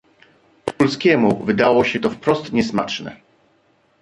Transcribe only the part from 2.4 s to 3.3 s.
niesmaczne."